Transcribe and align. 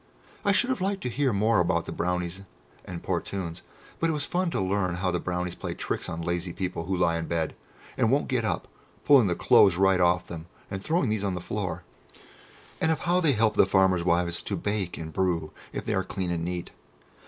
I 0.43 0.51
should 0.51 0.71
have 0.71 0.81
liked 0.81 1.03
to 1.03 1.09
hear 1.09 1.31
more 1.31 1.59
about 1.59 1.85
the 1.85 1.91
Brownies 1.91 2.41
and 2.85 3.03
Portunes, 3.03 3.61
but 3.99 4.09
it 4.09 4.13
was 4.13 4.25
fun 4.25 4.49
to 4.49 4.59
learn 4.59 4.95
how 4.95 5.11
the 5.11 5.19
Brownies 5.19 5.53
play 5.53 5.75
tricks 5.75 6.09
on 6.09 6.23
lazy 6.23 6.51
people 6.53 6.85
who 6.85 6.97
lie 6.97 7.19
in 7.19 7.27
bed 7.27 7.53
and 7.99 8.09
won't 8.09 8.27
get 8.27 8.43
up, 8.43 8.67
pulling 9.05 9.27
the 9.27 9.35
clothes 9.35 9.75
right 9.75 10.01
off 10.01 10.25
them, 10.25 10.47
and 10.71 10.81
throwing 10.81 11.09
these 11.11 11.23
on 11.23 11.35
the 11.35 11.39
floor, 11.39 11.83
and 12.81 12.91
of 12.91 13.01
how 13.01 13.19
they 13.21 13.33
help 13.33 13.53
the 13.53 13.67
farmers' 13.67 14.03
wives 14.03 14.41
to 14.41 14.55
bake 14.55 14.97
and 14.97 15.13
brew 15.13 15.51
if 15.71 15.85
they 15.85 15.93
are 15.93 16.03
clean 16.03 16.31
and 16.31 16.43
neat. 16.43 16.71